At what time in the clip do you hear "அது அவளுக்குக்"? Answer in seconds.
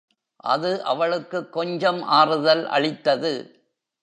0.43-1.53